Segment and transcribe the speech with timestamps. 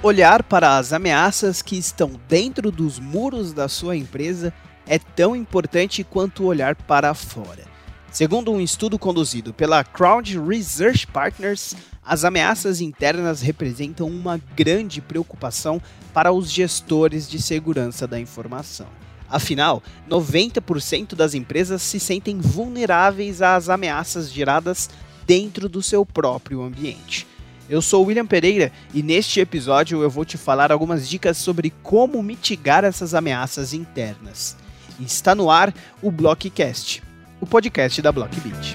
[0.00, 4.54] Olhar para as ameaças que estão dentro dos muros da sua empresa
[4.86, 7.64] é tão importante quanto olhar para fora.
[8.12, 15.82] Segundo um estudo conduzido pela Crowd Research Partners, as ameaças internas representam uma grande preocupação
[16.14, 18.86] para os gestores de segurança da informação.
[19.28, 24.88] Afinal, 90% das empresas se sentem vulneráveis às ameaças geradas
[25.26, 27.26] dentro do seu próprio ambiente.
[27.68, 32.22] Eu sou William Pereira e neste episódio eu vou te falar algumas dicas sobre como
[32.22, 34.56] mitigar essas ameaças internas.
[34.98, 37.02] Está no ar o Blockcast,
[37.38, 38.74] o podcast da Blockbeat.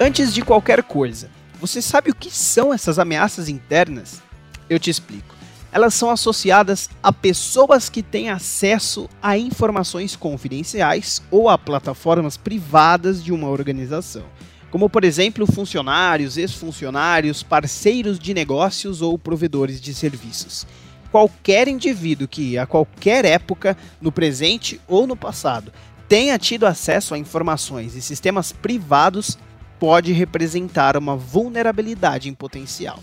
[0.00, 4.20] Antes de qualquer coisa, você sabe o que são essas ameaças internas?
[4.68, 5.37] Eu te explico.
[5.70, 13.22] Elas são associadas a pessoas que têm acesso a informações confidenciais ou a plataformas privadas
[13.22, 14.24] de uma organização,
[14.70, 20.66] como por exemplo funcionários, ex-funcionários, parceiros de negócios ou provedores de serviços.
[21.10, 25.72] Qualquer indivíduo que, a qualquer época, no presente ou no passado,
[26.08, 29.38] tenha tido acesso a informações e sistemas privados
[29.78, 33.00] pode representar uma vulnerabilidade em potencial.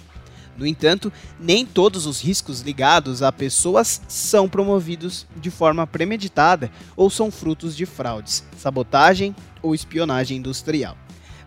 [0.58, 7.10] No entanto, nem todos os riscos ligados a pessoas são promovidos de forma premeditada ou
[7.10, 10.98] são frutos de fraudes, sabotagem ou espionagem industrial.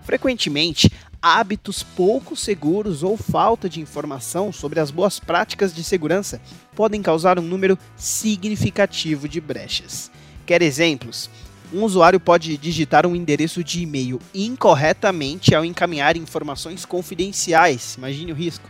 [0.03, 6.41] Frequentemente, hábitos pouco seguros ou falta de informação sobre as boas práticas de segurança
[6.75, 10.11] podem causar um número significativo de brechas.
[10.47, 11.29] Quer exemplos?
[11.73, 18.35] um usuário pode digitar um endereço de e-mail incorretamente ao encaminhar informações confidenciais, imagine o
[18.35, 18.69] risco.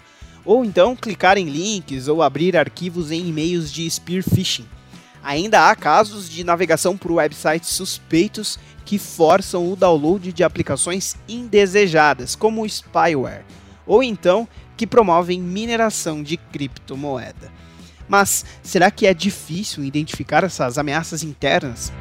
[0.48, 4.64] Ou então clicar em links ou abrir arquivos em e-mails de spear phishing.
[5.22, 12.34] Ainda há casos de navegação por websites suspeitos que forçam o download de aplicações indesejadas,
[12.34, 13.44] como spyware,
[13.86, 17.52] ou então que promovem mineração de criptomoeda.
[18.08, 21.92] Mas será que é difícil identificar essas ameaças internas?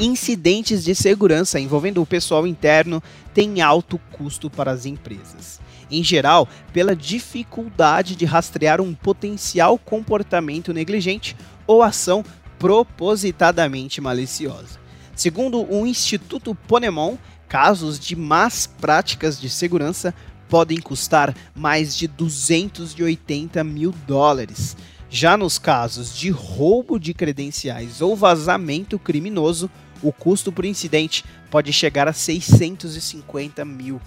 [0.00, 3.02] Incidentes de segurança envolvendo o pessoal interno
[3.34, 5.60] têm alto custo para as empresas.
[5.90, 12.24] Em geral, pela dificuldade de rastrear um potencial comportamento negligente ou ação
[12.58, 14.80] propositadamente maliciosa.
[15.14, 20.14] Segundo o Instituto Ponemon, casos de más práticas de segurança
[20.48, 24.76] podem custar mais de 280 mil dólares.
[25.08, 29.68] Já nos casos de roubo de credenciais ou vazamento criminoso,
[30.02, 34.00] o custo por incidente pode chegar a 650 mil.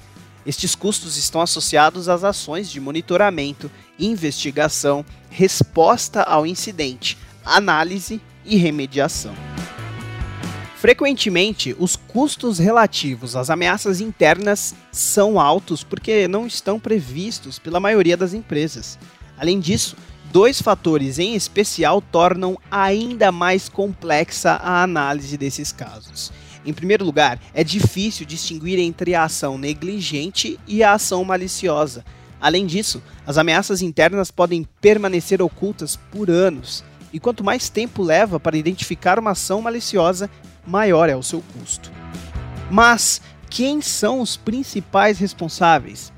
[0.45, 9.33] Estes custos estão associados às ações de monitoramento, investigação, resposta ao incidente, análise e remediação.
[10.83, 18.17] Frequentemente, os custos relativos às ameaças internas são altos porque não estão previstos pela maioria
[18.17, 18.99] das empresas.
[19.37, 19.95] Além disso,
[20.33, 26.33] dois fatores em especial tornam ainda mais complexa a análise desses casos.
[26.65, 32.03] Em primeiro lugar, é difícil distinguir entre a ação negligente e a ação maliciosa.
[32.41, 36.83] Além disso, as ameaças internas podem permanecer ocultas por anos,
[37.13, 40.27] e quanto mais tempo leva para identificar uma ação maliciosa,
[40.65, 41.91] maior é o seu custo.
[42.71, 46.11] Mas quem são os principais responsáveis?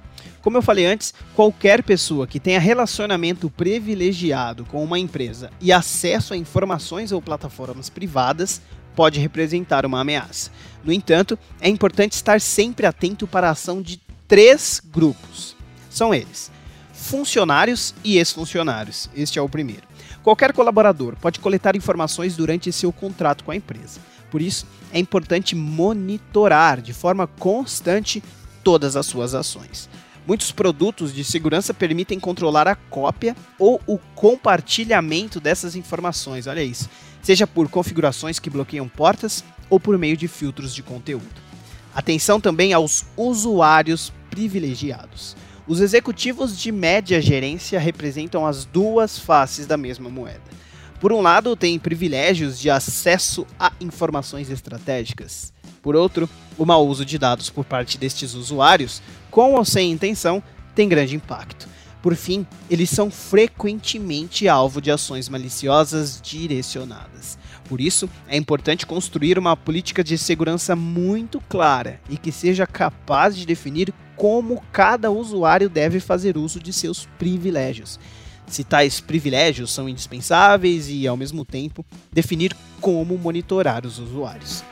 [0.46, 6.36] Como eu falei antes, qualquer pessoa que tenha relacionamento privilegiado com uma empresa e acesso
[6.36, 8.62] a informações ou plataformas privadas
[8.96, 10.52] pode representar uma ameaça.
[10.84, 15.56] No entanto, é importante estar sempre atento para a ação de três grupos.
[15.90, 16.52] São eles:
[16.94, 19.10] funcionários e ex-funcionários.
[19.16, 19.88] Este é o primeiro.
[20.22, 24.00] Qualquer colaborador pode coletar informações durante seu contrato com a empresa.
[24.30, 28.22] Por isso, é importante monitorar de forma constante
[28.64, 29.90] todas as suas ações.
[30.28, 36.90] Muitos produtos de segurança permitem controlar a cópia ou o compartilhamento dessas informações, olha isso,
[37.22, 41.46] seja por configurações que bloqueiam portas ou por meio de filtros de conteúdo.
[41.94, 45.36] Atenção também aos usuários privilegiados.
[45.68, 50.42] Os executivos de média gerência representam as duas faces da mesma moeda.
[51.00, 55.55] Por um lado, têm privilégios de acesso a informações estratégicas.
[55.86, 56.28] Por outro,
[56.58, 60.42] o mau uso de dados por parte destes usuários, com ou sem intenção,
[60.74, 61.68] tem grande impacto.
[62.02, 67.38] Por fim, eles são frequentemente alvo de ações maliciosas direcionadas.
[67.70, 73.36] Por isso, é importante construir uma política de segurança muito clara e que seja capaz
[73.36, 78.00] de definir como cada usuário deve fazer uso de seus privilégios.
[78.48, 84.64] Se tais privilégios são indispensáveis e, ao mesmo tempo, definir como monitorar os usuários.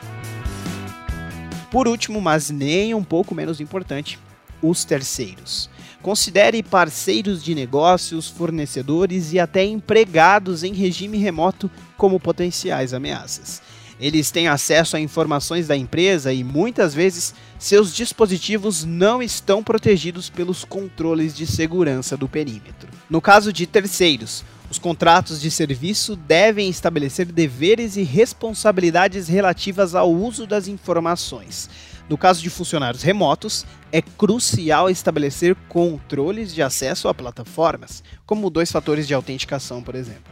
[1.74, 4.16] Por último, mas nem um pouco menos importante,
[4.62, 5.68] os terceiros.
[6.00, 13.60] Considere parceiros de negócios, fornecedores e até empregados em regime remoto como potenciais ameaças.
[13.98, 20.30] Eles têm acesso a informações da empresa e muitas vezes seus dispositivos não estão protegidos
[20.30, 22.88] pelos controles de segurança do perímetro.
[23.10, 24.44] No caso de terceiros,
[24.74, 31.70] os contratos de serviço devem estabelecer deveres e responsabilidades relativas ao uso das informações.
[32.08, 38.72] No caso de funcionários remotos, é crucial estabelecer controles de acesso a plataformas, como dois
[38.72, 40.24] fatores de autenticação, por exemplo,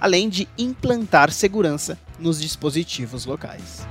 [0.00, 3.84] além de implantar segurança nos dispositivos locais.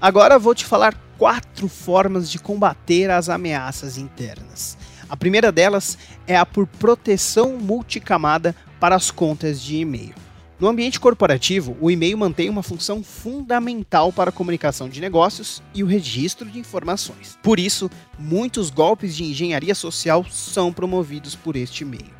[0.00, 4.76] Agora vou te falar quatro formas de combater as ameaças internas.
[5.08, 5.96] A primeira delas
[6.26, 10.14] é a por proteção multicamada para as contas de e-mail.
[10.58, 15.82] No ambiente corporativo, o e-mail mantém uma função fundamental para a comunicação de negócios e
[15.82, 17.38] o registro de informações.
[17.42, 22.15] Por isso, muitos golpes de engenharia social são promovidos por este meio.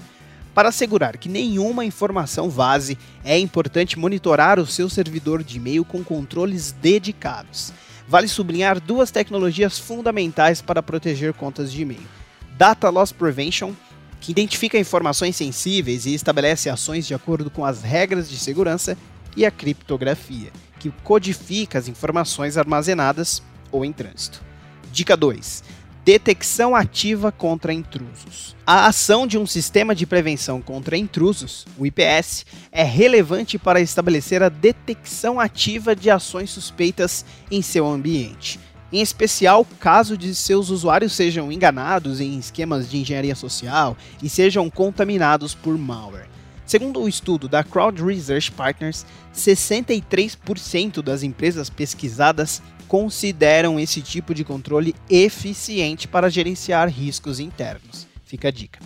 [0.57, 6.03] Para assegurar que nenhuma informação vaze, é importante monitorar o seu servidor de e-mail com
[6.03, 7.75] controles dedicados.
[8.09, 12.09] Vale sublinhar duas tecnologias fundamentais para proteger contas de e-mail:
[12.57, 13.75] Data Loss Prevention
[14.19, 18.97] que identifica informações sensíveis e estabelece ações de acordo com as regras de segurança,
[19.37, 20.51] e a criptografia,
[20.81, 24.43] que codifica as informações armazenadas ou em trânsito.
[24.91, 25.63] Dica 2.
[26.07, 28.55] Detecção ativa contra intrusos.
[28.65, 34.41] A ação de um sistema de prevenção contra intrusos, o IPS, é relevante para estabelecer
[34.41, 38.61] a detecção ativa de ações suspeitas em seu ambiente,
[38.93, 44.71] em especial caso de seus usuários sejam enganados em esquemas de engenharia social e sejam
[44.71, 46.29] contaminados por malware.
[46.65, 49.05] Segundo o estudo da Crowd Research Partners,
[49.35, 58.07] 63% das empresas pesquisadas consideram esse tipo de controle eficiente para gerenciar riscos internos.
[58.25, 58.81] Fica a dica.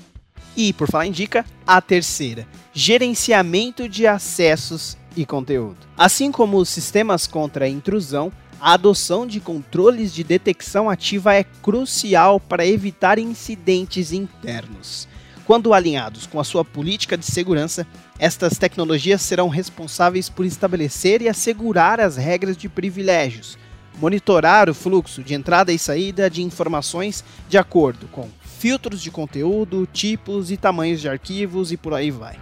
[0.56, 5.78] E, por falar em dica, a terceira: gerenciamento de acessos e conteúdo.
[5.96, 11.44] Assim como os sistemas contra a intrusão, a adoção de controles de detecção ativa é
[11.44, 15.08] crucial para evitar incidentes internos.
[15.46, 17.86] Quando alinhados com a sua política de segurança,
[18.18, 23.58] estas tecnologias serão responsáveis por estabelecer e assegurar as regras de privilégios,
[23.98, 29.88] monitorar o fluxo de entrada e saída de informações de acordo com filtros de conteúdo,
[29.92, 32.38] tipos e tamanhos de arquivos e por aí vai.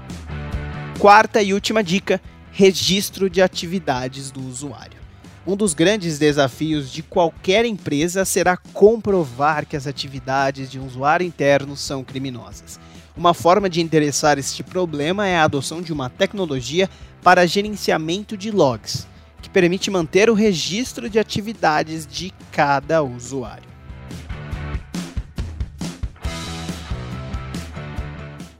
[0.98, 4.98] Quarta e última dica: registro de atividades do usuário.
[5.46, 11.26] Um dos grandes desafios de qualquer empresa será comprovar que as atividades de um usuário
[11.26, 12.78] interno são criminosas.
[13.16, 16.90] Uma forma de endereçar este problema é a adoção de uma tecnologia
[17.22, 19.06] para gerenciamento de logs,
[19.48, 23.68] que permite manter o registro de atividades de cada usuário.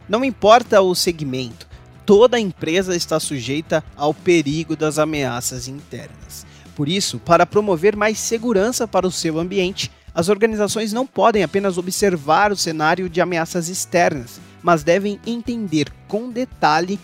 [0.08, 1.68] Não importa o segmento,
[2.06, 6.46] toda empresa está sujeita ao perigo das ameaças internas.
[6.74, 11.76] Por isso, para promover mais segurança para o seu ambiente, as organizações não podem apenas
[11.76, 16.98] observar o cenário de ameaças externas, mas devem entender com detalhe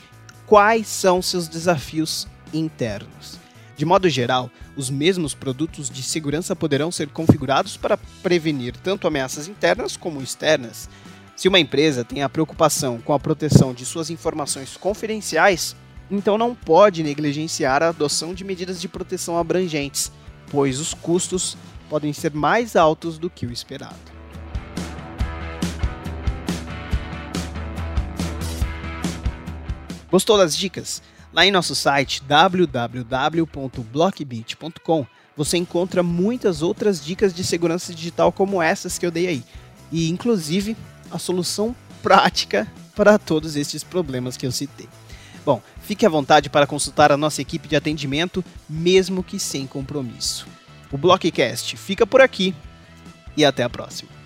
[0.47, 3.44] quais são seus desafios internos.
[3.77, 9.49] De modo geral, os mesmos produtos de segurança poderão ser configurados para prevenir tanto ameaças
[9.49, 10.89] internas como externas.
[11.35, 15.75] Se uma empresa tem a preocupação com a proteção de suas informações confidenciais,
[16.09, 20.13] então não pode negligenciar a adoção de medidas de proteção abrangentes,
[20.51, 21.57] pois os custos
[21.89, 24.15] podem ser mais altos do que o esperado.
[30.09, 31.03] Gostou das dicas?
[31.35, 38.99] Lá em nosso site www.blockbit.com você encontra muitas outras dicas de segurança digital como essas
[38.99, 39.43] que eu dei aí,
[39.91, 40.77] e inclusive
[41.11, 44.89] a solução prática para todos estes problemas que eu citei.
[45.45, 50.47] Bom, fique à vontade para consultar a nossa equipe de atendimento, mesmo que sem compromisso.
[50.93, 52.55] O Blockcast fica por aqui
[53.37, 54.24] e até a próxima.